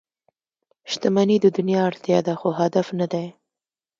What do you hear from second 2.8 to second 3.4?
نه دی.